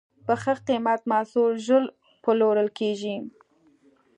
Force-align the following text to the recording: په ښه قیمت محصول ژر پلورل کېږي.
په 0.25 0.33
ښه 0.41 0.53
قیمت 0.67 1.01
محصول 1.11 1.51
ژر 1.65 1.83
پلورل 2.23 2.69
کېږي. 2.79 3.15